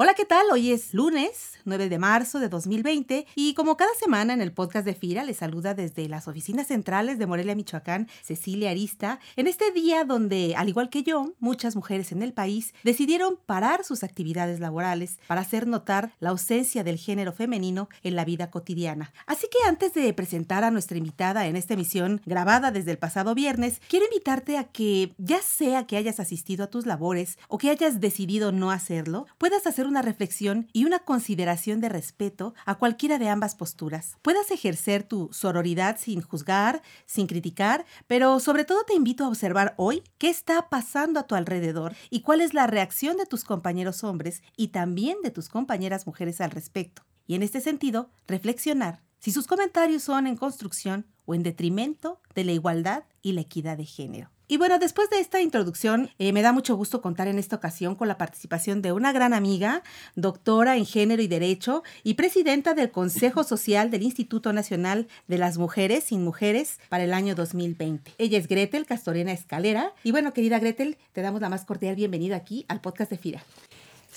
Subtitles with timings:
[0.00, 0.46] Hola, ¿qué tal?
[0.52, 4.86] Hoy es lunes 9 de marzo de 2020 y como cada semana en el podcast
[4.86, 9.72] de FIRA les saluda desde las oficinas centrales de Morelia, Michoacán, Cecilia Arista, en este
[9.72, 14.60] día donde, al igual que yo, muchas mujeres en el país decidieron parar sus actividades
[14.60, 19.12] laborales para hacer notar la ausencia del género femenino en la vida cotidiana.
[19.26, 23.34] Así que antes de presentar a nuestra invitada en esta emisión grabada desde el pasado
[23.34, 27.70] viernes, quiero invitarte a que, ya sea que hayas asistido a tus labores o que
[27.70, 33.18] hayas decidido no hacerlo, puedas hacer una reflexión y una consideración de respeto a cualquiera
[33.18, 34.16] de ambas posturas.
[34.22, 39.74] Puedas ejercer tu sororidad sin juzgar, sin criticar, pero sobre todo te invito a observar
[39.76, 44.04] hoy qué está pasando a tu alrededor y cuál es la reacción de tus compañeros
[44.04, 47.02] hombres y también de tus compañeras mujeres al respecto.
[47.26, 52.44] Y en este sentido, reflexionar si sus comentarios son en construcción o en detrimento de
[52.44, 54.30] la igualdad y la equidad de género.
[54.50, 57.94] Y bueno, después de esta introducción, eh, me da mucho gusto contar en esta ocasión
[57.94, 59.82] con la participación de una gran amiga,
[60.16, 65.58] doctora en género y derecho y presidenta del Consejo Social del Instituto Nacional de las
[65.58, 68.14] Mujeres sin Mujeres para el año 2020.
[68.16, 69.92] Ella es Gretel Castorena Escalera.
[70.02, 73.44] Y bueno, querida Gretel, te damos la más cordial bienvenida aquí al podcast de FIRA.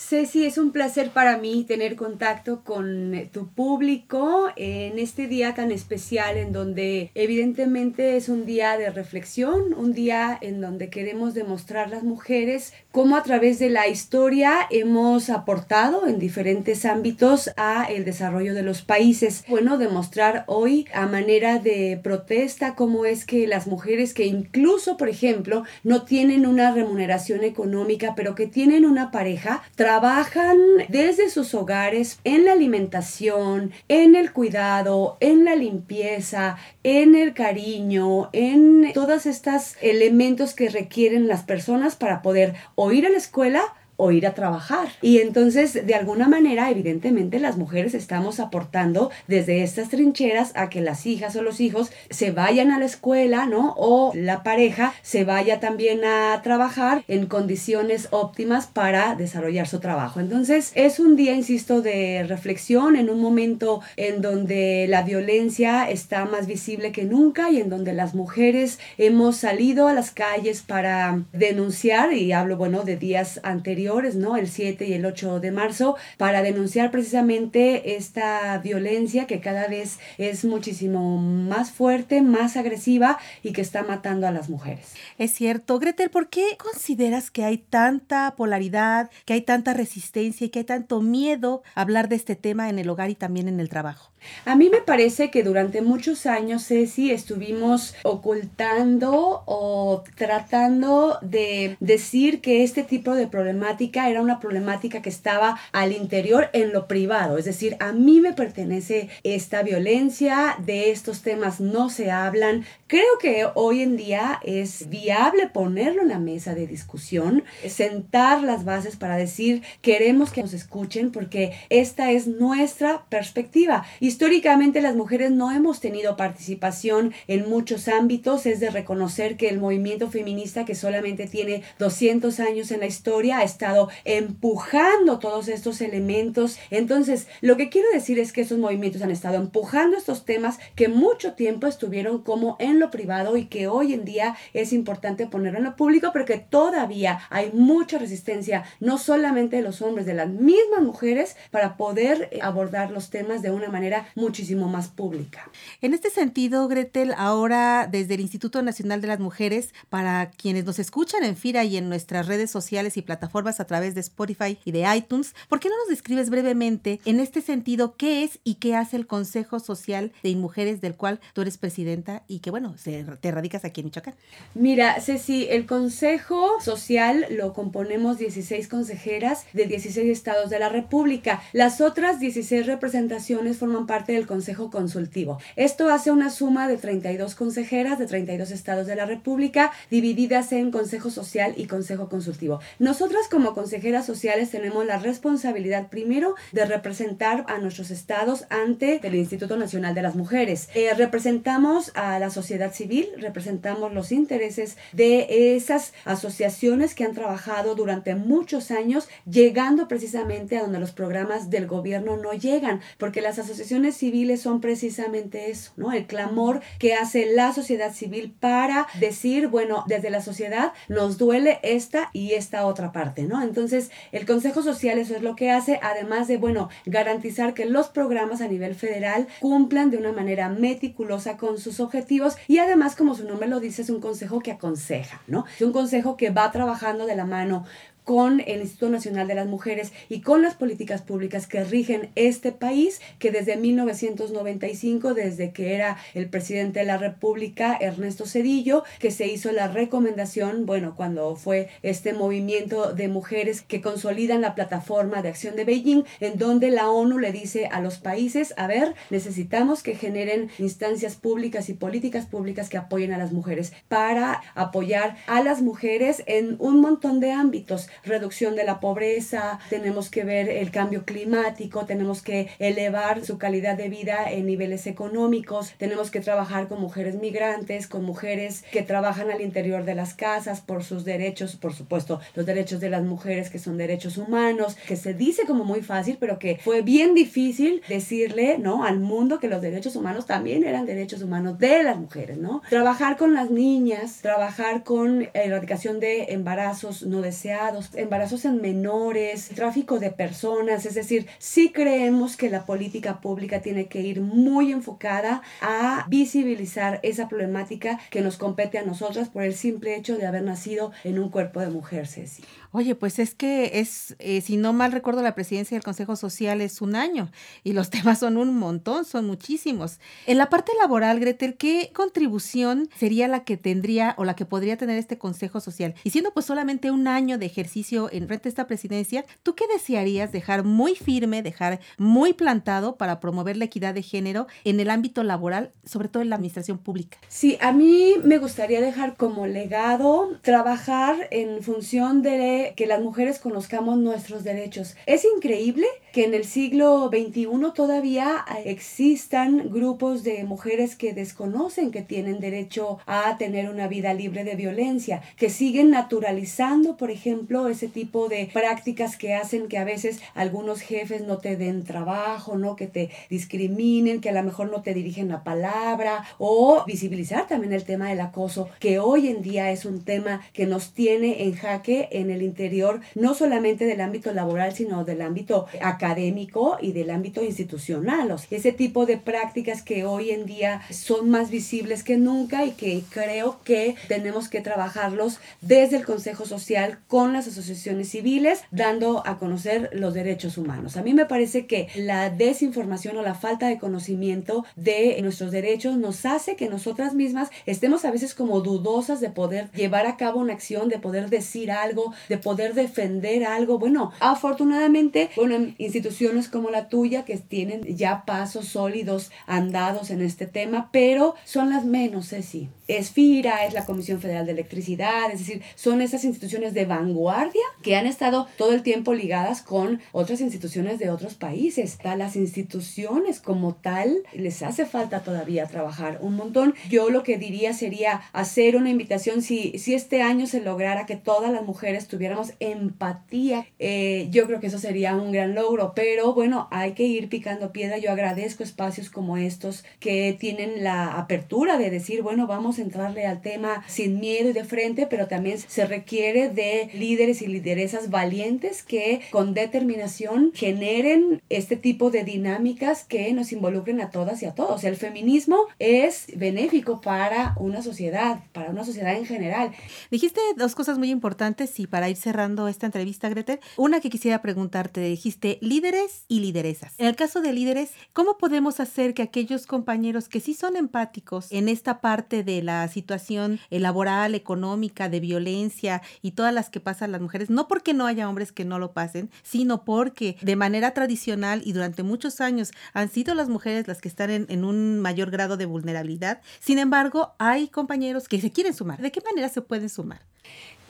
[0.01, 5.71] Ceci, es un placer para mí tener contacto con tu público en este día tan
[5.71, 11.89] especial en donde evidentemente es un día de reflexión, un día en donde queremos demostrar
[11.89, 18.03] las mujeres cómo a través de la historia hemos aportado en diferentes ámbitos a el
[18.03, 19.45] desarrollo de los países.
[19.47, 25.07] Bueno, demostrar hoy a manera de protesta cómo es que las mujeres que incluso, por
[25.07, 32.19] ejemplo, no tienen una remuneración económica, pero que tienen una pareja, trabajan desde sus hogares
[32.23, 39.75] en la alimentación, en el cuidado, en la limpieza, en el cariño, en todos estos
[39.81, 43.63] elementos que requieren las personas para poder o ir a la escuela
[44.01, 44.89] o ir a trabajar.
[45.03, 50.81] Y entonces, de alguna manera, evidentemente, las mujeres estamos aportando desde estas trincheras a que
[50.81, 53.75] las hijas o los hijos se vayan a la escuela, ¿no?
[53.77, 60.19] O la pareja se vaya también a trabajar en condiciones óptimas para desarrollar su trabajo.
[60.19, 66.25] Entonces, es un día, insisto, de reflexión en un momento en donde la violencia está
[66.25, 71.21] más visible que nunca y en donde las mujeres hemos salido a las calles para
[71.33, 74.37] denunciar, y hablo, bueno, de días anteriores, ¿no?
[74.37, 79.99] El 7 y el 8 de marzo, para denunciar precisamente esta violencia que cada vez
[80.17, 84.93] es muchísimo más fuerte, más agresiva y que está matando a las mujeres.
[85.17, 85.79] Es cierto.
[85.79, 90.65] Gretel, ¿por qué consideras que hay tanta polaridad, que hay tanta resistencia y que hay
[90.65, 94.11] tanto miedo a hablar de este tema en el hogar y también en el trabajo?
[94.45, 102.41] A mí me parece que durante muchos años, Ceci, estuvimos ocultando o tratando de decir
[102.41, 103.27] que este tipo de
[103.71, 107.37] problemática era una problemática que estaba al interior en lo privado.
[107.37, 112.65] Es decir, a mí me pertenece esta violencia, de estos temas no se hablan.
[112.87, 118.65] Creo que hoy en día es viable ponerlo en la mesa de discusión, sentar las
[118.65, 123.85] bases para decir queremos que nos escuchen porque esta es nuestra perspectiva.
[124.01, 129.59] Históricamente las mujeres no hemos tenido participación en muchos ámbitos, es de reconocer que el
[129.59, 135.81] movimiento feminista que solamente tiene 200 años en la historia ha estado empujando todos estos
[135.81, 136.57] elementos.
[136.71, 140.87] Entonces, lo que quiero decir es que esos movimientos han estado empujando estos temas que
[140.87, 145.59] mucho tiempo estuvieron como en lo privado y que hoy en día es importante ponerlo
[145.59, 150.15] en lo público, pero que todavía hay mucha resistencia, no solamente de los hombres, de
[150.15, 155.51] las mismas mujeres, para poder abordar los temas de una manera muchísimo más pública.
[155.81, 160.79] En este sentido, Gretel, ahora desde el Instituto Nacional de las Mujeres, para quienes nos
[160.79, 164.71] escuchan en FIRA y en nuestras redes sociales y plataformas a través de Spotify y
[164.71, 168.75] de iTunes, ¿por qué no nos describes brevemente en este sentido qué es y qué
[168.75, 173.31] hace el Consejo Social de Mujeres del cual tú eres presidenta y que, bueno, te
[173.31, 174.15] radicas aquí en Michoacán?
[174.53, 181.41] Mira, Ceci, el Consejo Social lo componemos 16 consejeras de 16 estados de la República.
[181.53, 185.39] Las otras 16 representaciones forman parte del Consejo Consultivo.
[185.55, 190.71] Esto hace una suma de 32 consejeras de 32 estados de la República, divididas en
[190.71, 192.59] Consejo Social y Consejo Consultivo.
[192.79, 198.99] Nosotras como como consejeras sociales tenemos la responsabilidad primero de representar a nuestros estados ante
[199.01, 200.69] el Instituto Nacional de las Mujeres.
[200.75, 207.73] Eh, representamos a la sociedad civil, representamos los intereses de esas asociaciones que han trabajado
[207.73, 213.39] durante muchos años llegando precisamente a donde los programas del gobierno no llegan, porque las
[213.39, 215.93] asociaciones civiles son precisamente eso, ¿no?
[215.93, 221.59] El clamor que hace la sociedad civil para decir, bueno, desde la sociedad nos duele
[221.63, 223.30] esta y esta otra parte, ¿no?
[223.39, 227.89] Entonces, el Consejo Social eso es lo que hace, además de, bueno, garantizar que los
[227.89, 233.13] programas a nivel federal cumplan de una manera meticulosa con sus objetivos y además, como
[233.13, 235.45] su nombre lo dice, es un consejo que aconseja, ¿no?
[235.55, 237.65] Es un consejo que va trabajando de la mano
[238.03, 242.51] con el Instituto Nacional de las Mujeres y con las políticas públicas que rigen este
[242.51, 249.11] país, que desde 1995, desde que era el presidente de la República, Ernesto Cedillo, que
[249.11, 255.21] se hizo la recomendación, bueno, cuando fue este movimiento de mujeres que consolidan la plataforma
[255.21, 258.95] de acción de Beijing, en donde la ONU le dice a los países, a ver,
[259.09, 265.17] necesitamos que generen instancias públicas y políticas públicas que apoyen a las mujeres para apoyar
[265.27, 270.49] a las mujeres en un montón de ámbitos reducción de la pobreza, tenemos que ver
[270.49, 276.19] el cambio climático, tenemos que elevar su calidad de vida en niveles económicos, tenemos que
[276.19, 281.05] trabajar con mujeres migrantes, con mujeres que trabajan al interior de las casas por sus
[281.05, 285.45] derechos, por supuesto, los derechos de las mujeres que son derechos humanos, que se dice
[285.45, 288.83] como muy fácil, pero que fue bien difícil decirle, ¿no?
[288.83, 292.61] Al mundo que los derechos humanos también eran derechos humanos de las mujeres, ¿no?
[292.69, 299.99] Trabajar con las niñas, trabajar con erradicación de embarazos no deseados, embarazos en menores, tráfico
[299.99, 305.41] de personas, es decir, sí creemos que la política pública tiene que ir muy enfocada
[305.61, 310.43] a visibilizar esa problemática que nos compete a nosotras por el simple hecho de haber
[310.43, 312.43] nacido en un cuerpo de mujer, Ceci.
[312.73, 316.61] Oye, pues es que es, eh, si no mal recuerdo, la presidencia del Consejo Social
[316.61, 317.29] es un año
[317.63, 319.99] y los temas son un montón, son muchísimos.
[320.25, 324.77] En la parte laboral, Gretel, ¿qué contribución sería la que tendría o la que podría
[324.77, 325.95] tener este Consejo Social?
[326.03, 329.65] Y siendo pues solamente un año de ejercicio en frente a esta presidencia, ¿tú qué
[329.67, 334.89] desearías dejar muy firme, dejar muy plantado para promover la equidad de género en el
[334.89, 337.17] ámbito laboral, sobre todo en la administración pública?
[337.29, 343.39] Sí, a mí me gustaría dejar como legado trabajar en función de que las mujeres
[343.39, 344.95] conozcamos nuestros derechos.
[345.05, 352.01] Es increíble que en el siglo XXI todavía existan grupos de mujeres que desconocen que
[352.01, 357.87] tienen derecho a tener una vida libre de violencia, que siguen naturalizando, por ejemplo, ese
[357.87, 362.75] tipo de prácticas que hacen que a veces algunos jefes no te den trabajo, no
[362.75, 367.73] que te discriminen, que a lo mejor no te dirigen la palabra o visibilizar también
[367.73, 371.55] el tema del acoso, que hoy en día es un tema que nos tiene en
[371.55, 377.09] jaque en el interior no solamente del ámbito laboral, sino del ámbito académico y del
[377.09, 378.35] ámbito institucional.
[378.49, 383.03] ese tipo de prácticas que hoy en día son más visibles que nunca y que
[383.09, 389.37] creo que tenemos que trabajarlos desde el Consejo Social con las asociaciones civiles, dando a
[389.37, 390.97] conocer los derechos humanos.
[390.97, 395.97] A mí me parece que la desinformación o la falta de conocimiento de nuestros derechos
[395.97, 400.39] nos hace que nosotras mismas estemos a veces como dudosas de poder llevar a cabo
[400.39, 403.79] una acción, de poder decir algo, de poder defender algo.
[403.79, 410.45] Bueno, afortunadamente, bueno, instituciones como la tuya que tienen ya pasos sólidos andados en este
[410.47, 412.69] tema, pero son las menos, sí.
[412.87, 417.40] Es FIRA, es la Comisión Federal de Electricidad, es decir, son esas instituciones de vanguardia
[417.81, 421.97] que han estado todo el tiempo ligadas con otras instituciones de otros países.
[422.03, 426.75] A las instituciones como tal les hace falta todavía trabajar un montón.
[426.89, 431.15] Yo lo que diría sería hacer una invitación, si, si este año se lograra que
[431.15, 436.33] todas las mujeres tuviéramos empatía, eh, yo creo que eso sería un gran logro, pero
[436.33, 437.97] bueno, hay que ir picando piedra.
[437.97, 443.25] Yo agradezco espacios como estos que tienen la apertura de decir, bueno, vamos a entrarle
[443.25, 448.09] al tema sin miedo y de frente, pero también se requiere de líderes y lideresas
[448.09, 454.45] valientes que con determinación generen este tipo de dinámicas que nos involucren a todas y
[454.45, 454.83] a todos.
[454.83, 459.71] El feminismo es benéfico para una sociedad, para una sociedad en general.
[460.09, 464.41] Dijiste dos cosas muy importantes y para ir cerrando esta entrevista, Gretel, una que quisiera
[464.41, 466.93] preguntarte, dijiste líderes y lideresas.
[466.97, 471.51] En el caso de líderes, ¿cómo podemos hacer que aquellos compañeros que sí son empáticos
[471.51, 477.11] en esta parte de la situación laboral, económica, de violencia y todas las que pasan
[477.11, 480.93] las mujeres, no porque no haya hombres que no lo pasen, sino porque de manera
[480.93, 484.99] tradicional y durante muchos años han sido las mujeres las que están en, en un
[484.99, 486.41] mayor grado de vulnerabilidad.
[486.59, 489.01] Sin embargo, hay compañeros que se quieren sumar.
[489.01, 490.21] ¿De qué manera se pueden sumar?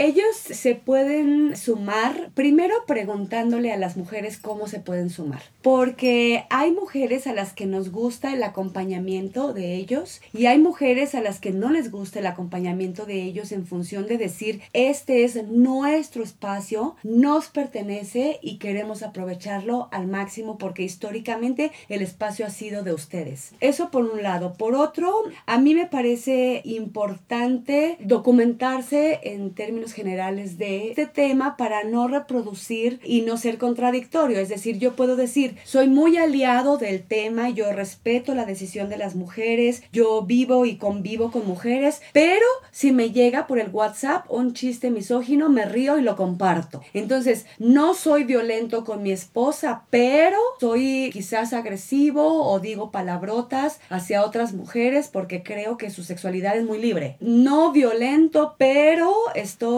[0.01, 5.43] Ellos se pueden sumar primero preguntándole a las mujeres cómo se pueden sumar.
[5.61, 11.13] Porque hay mujeres a las que nos gusta el acompañamiento de ellos y hay mujeres
[11.13, 15.23] a las que no les gusta el acompañamiento de ellos en función de decir, este
[15.23, 22.49] es nuestro espacio, nos pertenece y queremos aprovecharlo al máximo porque históricamente el espacio ha
[22.49, 23.53] sido de ustedes.
[23.59, 24.53] Eso por un lado.
[24.53, 25.13] Por otro,
[25.45, 32.99] a mí me parece importante documentarse en términos generales de este tema para no reproducir
[33.03, 34.39] y no ser contradictorio.
[34.39, 38.97] Es decir, yo puedo decir, soy muy aliado del tema, yo respeto la decisión de
[38.97, 44.25] las mujeres, yo vivo y convivo con mujeres, pero si me llega por el WhatsApp
[44.29, 46.81] un chiste misógino, me río y lo comparto.
[46.93, 54.23] Entonces, no soy violento con mi esposa, pero soy quizás agresivo o digo palabrotas hacia
[54.23, 57.17] otras mujeres porque creo que su sexualidad es muy libre.
[57.19, 59.13] No violento, pero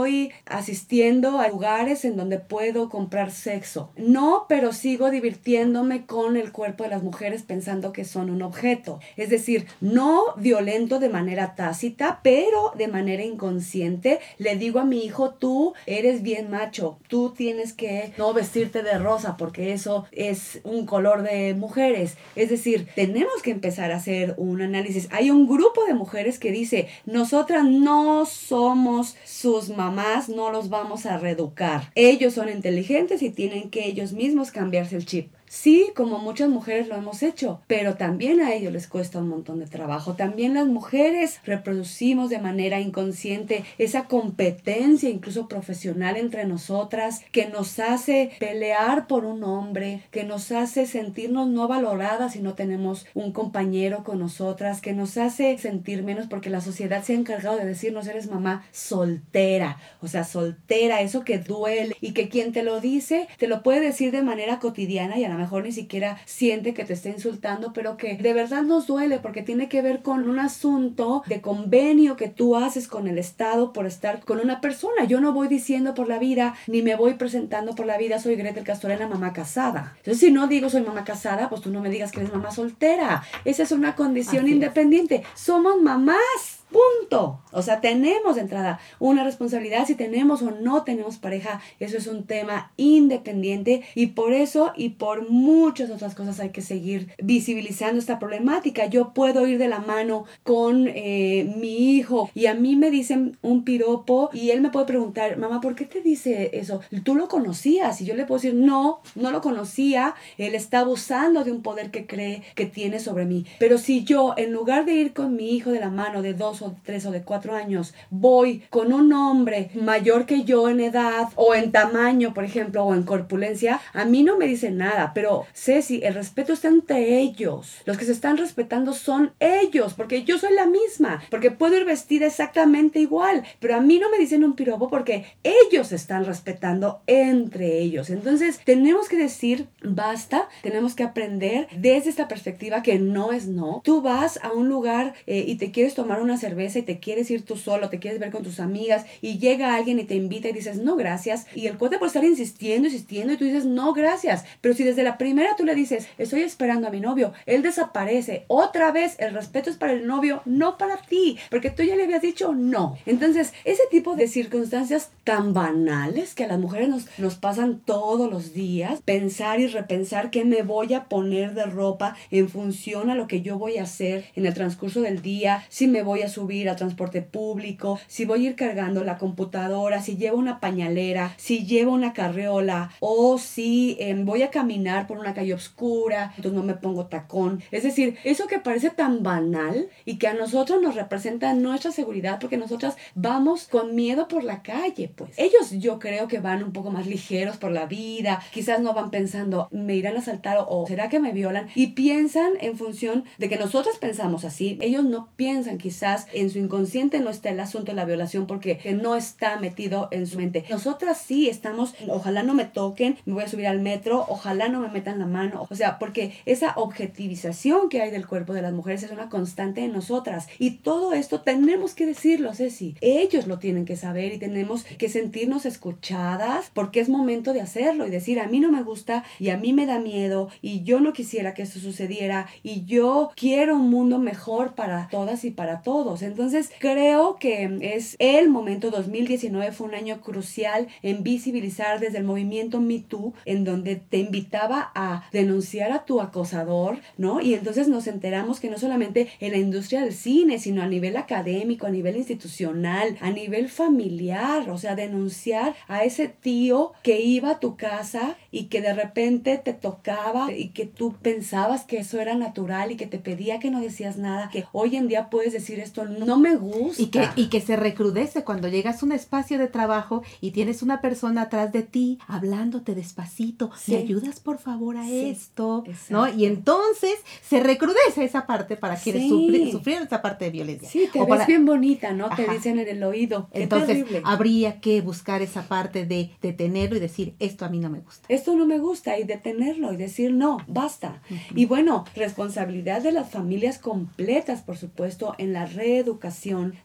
[0.03, 3.91] estoy asistiendo a lugares en donde puedo comprar sexo.
[3.95, 8.99] No, pero sigo divirtiéndome con el cuerpo de las mujeres pensando que son un objeto.
[9.15, 15.05] Es decir, no violento de manera tácita, pero de manera inconsciente le digo a mi
[15.05, 20.59] hijo, tú eres bien macho, tú tienes que no vestirte de rosa porque eso es
[20.65, 22.17] un color de mujeres.
[22.35, 25.07] Es decir, tenemos que empezar a hacer un análisis.
[25.11, 31.05] Hay un grupo de mujeres que dice, nosotras no somos sus mamás, no los vamos
[31.05, 31.91] a reeducar.
[31.95, 35.31] Ellos son inteligentes y tienen que ellos mismos cambiarse el chip.
[35.53, 39.59] Sí, como muchas mujeres lo hemos hecho, pero también a ellos les cuesta un montón
[39.59, 40.15] de trabajo.
[40.15, 47.77] También las mujeres reproducimos de manera inconsciente esa competencia, incluso profesional entre nosotras, que nos
[47.77, 53.31] hace pelear por un hombre, que nos hace sentirnos no valoradas si no tenemos un
[53.31, 57.65] compañero con nosotras, que nos hace sentir menos porque la sociedad se ha encargado de
[57.65, 61.95] decirnos eres mamá soltera, o sea, soltera, eso que duele.
[62.01, 65.29] Y que quien te lo dice te lo puede decir de manera cotidiana y a
[65.29, 69.19] la mejor ni siquiera siente que te está insultando, pero que de verdad nos duele
[69.19, 73.73] porque tiene que ver con un asunto de convenio que tú haces con el Estado
[73.73, 75.03] por estar con una persona.
[75.05, 78.35] Yo no voy diciendo por la vida, ni me voy presentando por la vida, soy
[78.35, 79.93] Gretel Castorena, mamá casada.
[79.97, 82.51] Entonces, si no digo soy mamá casada, pues tú no me digas que eres mamá
[82.51, 83.23] soltera.
[83.45, 85.23] Esa es una condición independiente.
[85.35, 86.62] Somos mamás.
[86.73, 87.39] Punto.
[87.51, 91.61] O sea, tenemos de entrada una responsabilidad si tenemos o no tenemos pareja.
[91.79, 96.61] Eso es un tema independiente y por eso y por muchas otras cosas hay que
[96.63, 98.87] seguir visibilizando esta problemática.
[98.87, 103.37] Yo puedo ir de la mano con eh, mi hijo y a mí me dicen
[103.43, 106.81] un piropo y él me puede preguntar, mamá, ¿por qué te dice eso?
[107.03, 108.01] ¿Tú lo conocías?
[108.01, 110.15] Y yo le puedo decir, no, no lo conocía.
[110.39, 113.45] Él está abusando de un poder que cree que tiene sobre mí.
[113.59, 116.62] Pero si yo, en lugar de ir con mi hijo de la mano de dos
[116.83, 121.55] tres o de cuatro años, voy con un hombre mayor que yo en edad o
[121.55, 126.01] en tamaño, por ejemplo, o en corpulencia, a mí no me dice nada, pero Ceci,
[126.03, 127.81] el respeto está entre ellos.
[127.85, 131.85] Los que se están respetando son ellos, porque yo soy la misma, porque puedo ir
[131.85, 137.01] vestida exactamente igual, pero a mí no me dicen un piropo porque ellos están respetando
[137.07, 138.09] entre ellos.
[138.09, 143.81] Entonces, tenemos que decir, basta, tenemos que aprender desde esta perspectiva que no es no.
[143.83, 147.29] Tú vas a un lugar eh, y te quieres tomar una cerveza y te quieres
[147.31, 150.49] ir tú solo, te quieres ver con tus amigas y llega alguien y te invita
[150.49, 153.93] y dices no gracias y el cuate puede estar insistiendo, insistiendo y tú dices no
[153.93, 157.61] gracias, pero si desde la primera tú le dices estoy esperando a mi novio, él
[157.63, 161.95] desaparece, otra vez el respeto es para el novio, no para ti, porque tú ya
[161.95, 162.97] le habías dicho no.
[163.05, 168.29] Entonces, ese tipo de circunstancias tan banales que a las mujeres nos, nos pasan todos
[168.31, 173.15] los días, pensar y repensar qué me voy a poner de ropa en función a
[173.15, 176.29] lo que yo voy a hacer en el transcurso del día, si me voy a
[176.33, 180.59] subir subir a transporte público, si voy a ir cargando la computadora, si llevo una
[180.59, 186.33] pañalera, si llevo una carreola o si em, voy a caminar por una calle oscura,
[186.35, 187.63] entonces no me pongo tacón.
[187.71, 192.39] Es decir, eso que parece tan banal y que a nosotros nos representa nuestra seguridad
[192.41, 195.31] porque nosotras vamos con miedo por la calle, pues.
[195.37, 199.11] Ellos yo creo que van un poco más ligeros por la vida, quizás no van
[199.11, 203.47] pensando, me irán a asaltar o será que me violan y piensan en función de
[203.47, 204.77] que nosotras pensamos así.
[204.81, 208.79] Ellos no piensan quizás en su inconsciente no está el asunto de la violación porque
[209.01, 210.65] no está metido en su mente.
[210.69, 214.79] Nosotras sí estamos, ojalá no me toquen, me voy a subir al metro, ojalá no
[214.79, 218.73] me metan la mano, o sea, porque esa objetivización que hay del cuerpo de las
[218.73, 222.95] mujeres es una constante en nosotras y todo esto tenemos que decirlo, Ceci.
[223.01, 228.07] Ellos lo tienen que saber y tenemos que sentirnos escuchadas porque es momento de hacerlo
[228.07, 230.99] y decir, a mí no me gusta y a mí me da miedo y yo
[230.99, 235.81] no quisiera que esto sucediera y yo quiero un mundo mejor para todas y para
[235.81, 242.19] todos Entonces creo que es el momento 2019 fue un año crucial en visibilizar desde
[242.19, 247.41] el movimiento Me Too, en donde te invitaba a denunciar a tu acosador, ¿no?
[247.41, 251.17] Y entonces nos enteramos que no solamente en la industria del cine, sino a nivel
[251.17, 257.51] académico, a nivel institucional, a nivel familiar, o sea, denunciar a ese tío que iba
[257.51, 262.19] a tu casa y que de repente te tocaba y que tú pensabas que eso
[262.19, 265.53] era natural y que te pedía que no decías nada, que hoy en día puedes
[265.53, 267.01] decir esto, no me gusta.
[267.01, 270.81] Y que, y que se recrudece cuando llegas a un espacio de trabajo y tienes
[270.81, 275.83] una persona atrás de ti hablándote despacito, ¿me ayudas por favor a esto?
[276.09, 276.27] ¿No?
[276.27, 280.89] Y entonces se recrudece esa parte para quienes sufrieron esa parte de violencia.
[280.89, 282.29] Sí, te ves bien bonita, ¿no?
[282.35, 283.49] Te dicen en el oído.
[283.51, 287.99] entonces habría que buscar esa parte de detenerlo y decir, esto a mí no me
[287.99, 288.25] gusta.
[288.29, 291.21] Esto no me gusta y detenerlo y decir, no, basta.
[291.55, 295.92] Y bueno, responsabilidad de las familias completas, por supuesto, en la reeducación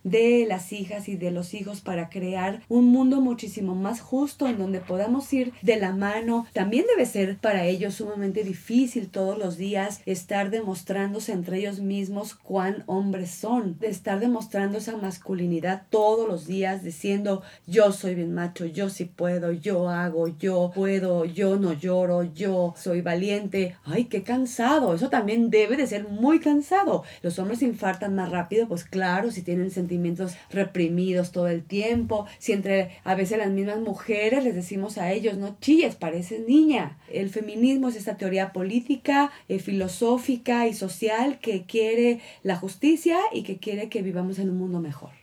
[0.05, 4.59] de las hijas y de los hijos para crear un mundo muchísimo más justo en
[4.59, 6.47] donde podamos ir de la mano.
[6.53, 12.35] También debe ser para ellos sumamente difícil todos los días estar demostrándose entre ellos mismos
[12.35, 18.35] cuán hombres son, de estar demostrando esa masculinidad todos los días diciendo yo soy bien
[18.35, 23.77] macho, yo sí puedo, yo hago, yo puedo, yo no lloro, yo soy valiente.
[23.85, 24.95] Ay, qué cansado.
[24.95, 27.05] Eso también debe de ser muy cansado.
[27.23, 28.98] Los hombres se infartan más rápido, pues claro,
[29.31, 34.55] si tienen sentimientos reprimidos todo el tiempo, si entre a veces las mismas mujeres les
[34.55, 36.99] decimos a ellos, no chilles, pareces niña.
[37.11, 43.43] El feminismo es esta teoría política, eh, filosófica y social que quiere la justicia y
[43.43, 45.18] que quiere que vivamos en un mundo mejor.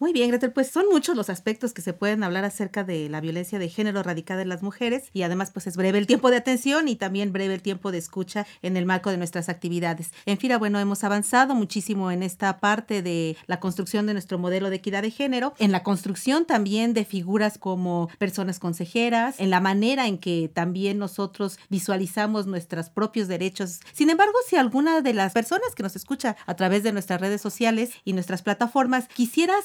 [0.00, 3.20] Muy bien, Gretel, pues son muchos los aspectos que se pueden hablar acerca de la
[3.20, 6.36] violencia de género radicada en las mujeres y además pues es breve el tiempo de
[6.36, 10.12] atención y también breve el tiempo de escucha en el marco de nuestras actividades.
[10.24, 14.70] En FIRA, bueno, hemos avanzado muchísimo en esta parte de la construcción de nuestro modelo
[14.70, 19.60] de equidad de género, en la construcción también de figuras como personas consejeras, en la
[19.60, 23.80] manera en que también nosotros visualizamos nuestros propios derechos.
[23.94, 27.40] Sin embargo, si alguna de las personas que nos escucha a través de nuestras redes
[27.40, 29.60] sociales y nuestras plataformas quisiera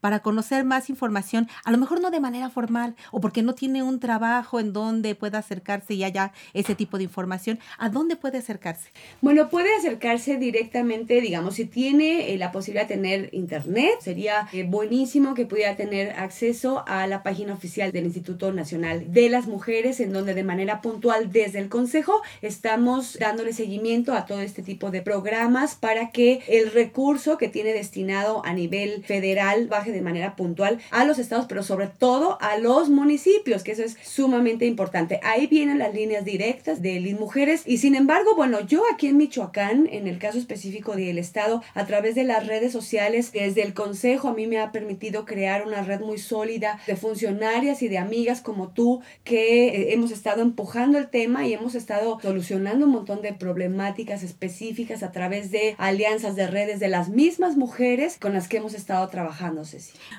[0.00, 3.82] para conocer más información, a lo mejor no de manera formal o porque no tiene
[3.82, 8.38] un trabajo en donde pueda acercarse y haya ese tipo de información, ¿a dónde puede
[8.38, 8.90] acercarse?
[9.20, 14.64] Bueno, puede acercarse directamente, digamos, si tiene eh, la posibilidad de tener internet, sería eh,
[14.64, 20.00] buenísimo que pudiera tener acceso a la página oficial del Instituto Nacional de las Mujeres,
[20.00, 24.90] en donde de manera puntual desde el Consejo estamos dándole seguimiento a todo este tipo
[24.90, 29.35] de programas para que el recurso que tiene destinado a nivel federal
[29.68, 33.82] baje de manera puntual a los estados, pero sobre todo a los municipios, que eso
[33.82, 35.20] es sumamente importante.
[35.22, 39.16] Ahí vienen las líneas directas de LIN Mujeres y sin embargo, bueno, yo aquí en
[39.16, 43.74] Michoacán, en el caso específico del estado, a través de las redes sociales, desde el
[43.74, 47.98] consejo a mí me ha permitido crear una red muy sólida de funcionarias y de
[47.98, 52.92] amigas como tú que eh, hemos estado empujando el tema y hemos estado solucionando un
[52.92, 58.32] montón de problemáticas específicas a través de alianzas de redes de las mismas mujeres con
[58.32, 59.62] las que hemos estado trabajando trabajando,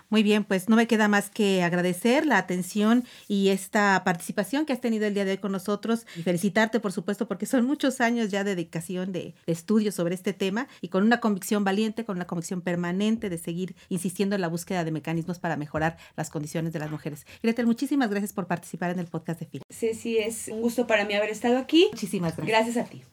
[0.09, 4.73] Muy bien, pues no me queda más que agradecer la atención y esta participación que
[4.73, 8.01] has tenido el día de hoy con nosotros y felicitarte, por supuesto, porque son muchos
[8.01, 12.03] años ya de dedicación de, de estudio sobre este tema y con una convicción valiente,
[12.03, 16.29] con una convicción permanente de seguir insistiendo en la búsqueda de mecanismos para mejorar las
[16.29, 17.25] condiciones de las mujeres.
[17.41, 19.61] Gretel, muchísimas gracias por participar en el podcast de FIL.
[19.69, 21.87] Sí, es un gusto para mí haber estado aquí.
[21.91, 22.57] Muchísimas gracias.
[22.57, 23.03] Gracias a ti.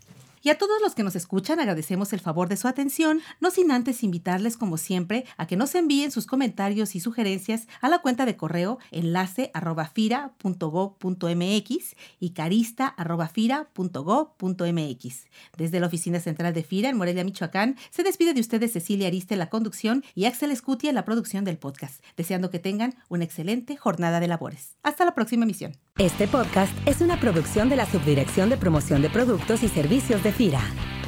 [0.45, 3.71] Y a todos los que nos escuchan agradecemos el favor de su atención, no sin
[3.71, 8.27] antes invitarles como siempre a que nos envíen sus comentarios y sugerencias a la cuenta
[8.27, 9.91] de correo enlace arroba
[12.21, 13.33] y carista arroba
[15.57, 19.33] Desde la oficina central de FIRA en Morelia, Michoacán, se despide de ustedes Cecilia Ariste
[19.33, 23.25] en la conducción y Axel Escuti en la producción del podcast, deseando que tengan una
[23.25, 24.77] excelente jornada de labores.
[24.83, 25.73] Hasta la próxima emisión.
[25.97, 30.34] Este podcast es una producción de la Subdirección de Promoción de Productos y Servicios de
[30.35, 31.04] Algeciras.